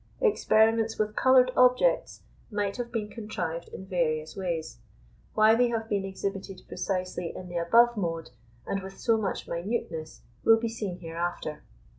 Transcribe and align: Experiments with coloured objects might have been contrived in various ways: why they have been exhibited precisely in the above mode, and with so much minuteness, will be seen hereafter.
Experiments 0.19 0.97
with 0.97 1.15
coloured 1.15 1.51
objects 1.55 2.23
might 2.49 2.77
have 2.77 2.91
been 2.91 3.07
contrived 3.07 3.67
in 3.67 3.85
various 3.85 4.35
ways: 4.35 4.79
why 5.35 5.53
they 5.53 5.67
have 5.69 5.87
been 5.87 6.03
exhibited 6.05 6.63
precisely 6.67 7.31
in 7.35 7.49
the 7.49 7.57
above 7.57 7.95
mode, 7.95 8.31
and 8.65 8.81
with 8.81 8.97
so 8.97 9.15
much 9.15 9.47
minuteness, 9.47 10.23
will 10.43 10.57
be 10.57 10.69
seen 10.69 10.97
hereafter. 11.01 11.61